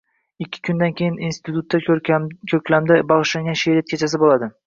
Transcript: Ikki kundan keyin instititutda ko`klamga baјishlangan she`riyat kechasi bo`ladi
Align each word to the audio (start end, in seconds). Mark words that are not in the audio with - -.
Ikki 0.43 0.61
kundan 0.69 0.93
keyin 1.01 1.19
instititutda 1.27 2.17
ko`klamga 2.53 2.99
baјishlangan 3.13 3.61
she`riyat 3.65 3.93
kechasi 3.93 4.21
bo`ladi 4.25 4.53